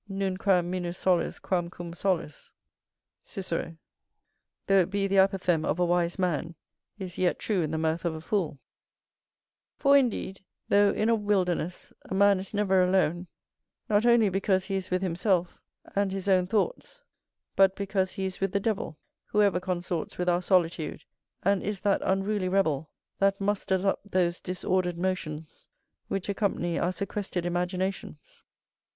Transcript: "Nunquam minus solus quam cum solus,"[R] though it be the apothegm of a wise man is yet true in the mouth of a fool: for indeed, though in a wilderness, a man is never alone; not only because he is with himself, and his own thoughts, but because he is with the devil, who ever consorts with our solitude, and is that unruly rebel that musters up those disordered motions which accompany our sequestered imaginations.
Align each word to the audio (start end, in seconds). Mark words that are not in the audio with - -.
"Nunquam 0.09 0.71
minus 0.71 0.97
solus 0.97 1.37
quam 1.37 1.69
cum 1.69 1.93
solus,"[R] 1.93 3.77
though 4.65 4.79
it 4.79 4.89
be 4.89 5.05
the 5.05 5.17
apothegm 5.19 5.63
of 5.63 5.77
a 5.77 5.85
wise 5.85 6.17
man 6.17 6.55
is 6.97 7.19
yet 7.19 7.37
true 7.37 7.61
in 7.61 7.69
the 7.69 7.77
mouth 7.77 8.03
of 8.03 8.15
a 8.15 8.19
fool: 8.19 8.57
for 9.77 9.95
indeed, 9.95 10.41
though 10.69 10.89
in 10.89 11.07
a 11.07 11.13
wilderness, 11.13 11.93
a 12.05 12.15
man 12.15 12.39
is 12.39 12.51
never 12.51 12.83
alone; 12.83 13.27
not 13.89 14.03
only 14.03 14.27
because 14.27 14.65
he 14.65 14.75
is 14.75 14.89
with 14.89 15.03
himself, 15.03 15.61
and 15.95 16.11
his 16.11 16.27
own 16.27 16.47
thoughts, 16.47 17.03
but 17.55 17.75
because 17.75 18.13
he 18.13 18.25
is 18.25 18.39
with 18.39 18.53
the 18.53 18.59
devil, 18.59 18.97
who 19.25 19.43
ever 19.43 19.59
consorts 19.59 20.17
with 20.17 20.27
our 20.27 20.41
solitude, 20.41 21.03
and 21.43 21.61
is 21.61 21.79
that 21.81 22.01
unruly 22.03 22.49
rebel 22.49 22.89
that 23.19 23.39
musters 23.39 23.85
up 23.85 23.99
those 24.03 24.41
disordered 24.41 24.97
motions 24.97 25.67
which 26.07 26.27
accompany 26.27 26.79
our 26.79 26.91
sequestered 26.91 27.45
imaginations. 27.45 28.41